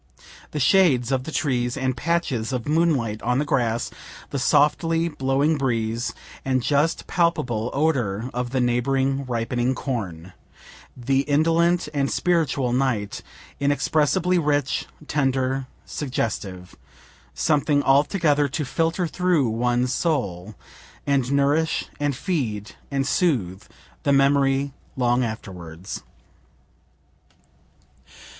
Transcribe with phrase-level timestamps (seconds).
[0.49, 3.91] The shades of the trees, and patches of moonlight on the grass
[4.31, 10.33] the softly blowing breeze, and just palpable odor of the neighboring ripening corn
[10.97, 13.21] the indolent and spiritual night,
[13.59, 16.75] inexpressibly rich, tender, suggestive
[17.35, 20.55] something altogether to filter through one's soul,
[21.05, 23.65] and nourish and feed and soothe
[24.01, 26.01] the memory long afterwards.